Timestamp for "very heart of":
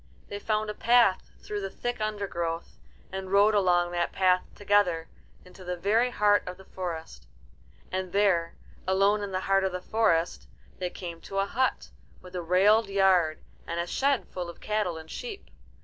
5.77-6.57